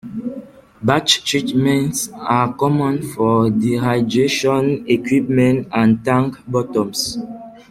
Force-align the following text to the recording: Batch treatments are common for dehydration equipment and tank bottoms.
Batch 0.81 1.23
treatments 1.25 2.09
are 2.17 2.53
common 2.55 3.03
for 3.09 3.51
dehydration 3.51 4.89
equipment 4.89 5.67
and 5.71 6.03
tank 6.03 6.37
bottoms. 6.47 7.19